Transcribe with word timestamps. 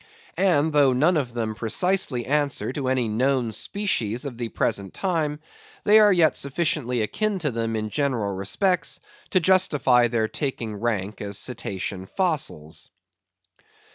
And 0.37 0.73
though 0.73 0.93
none 0.93 1.15
of 1.15 1.35
them 1.35 1.53
precisely 1.53 2.25
answer 2.25 2.73
to 2.73 2.87
any 2.87 3.07
known 3.07 3.51
species 3.51 4.25
of 4.25 4.35
the 4.39 4.49
present 4.49 4.95
time, 4.95 5.39
they 5.83 5.99
are 5.99 6.11
yet 6.11 6.35
sufficiently 6.35 7.03
akin 7.03 7.37
to 7.37 7.51
them 7.51 7.75
in 7.75 7.91
general 7.91 8.33
respects, 8.35 8.99
to 9.29 9.39
justify 9.39 10.07
their 10.07 10.27
taking 10.27 10.75
rank 10.75 11.21
as 11.21 11.37
Cetacean 11.37 12.07
fossils. 12.07 12.89